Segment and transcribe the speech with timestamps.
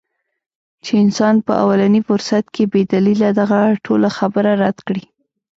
[0.83, 5.03] چې انسان پۀ اولني فرصت کښې بې دليله دغه ټوله خبره رد کړي-